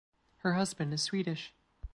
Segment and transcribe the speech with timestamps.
[0.37, 1.53] Her husband is Swedish.